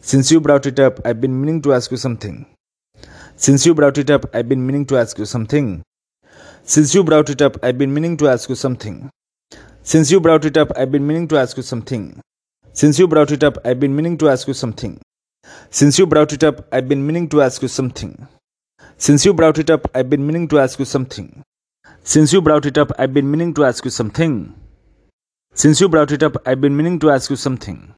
[0.00, 2.46] Since you brought it up, I've been meaning to ask you something.
[3.36, 5.82] Since you brought it up, I've been meaning to ask you something.
[6.62, 9.10] Since you brought it up, I've been meaning to ask you something.
[9.82, 12.20] Since you brought it up, I've been meaning to ask you something.
[12.72, 15.00] Since you brought it up, I've been meaning to ask you something.
[15.70, 18.28] Since you brought it up, I've been meaning to ask you something.
[18.96, 21.42] Since you brought it up, I've been meaning to ask you something.
[22.02, 24.54] Since you brought it up, I've been meaning to ask you something.
[25.54, 27.92] Since you brought it up, I've been meaning to ask you something.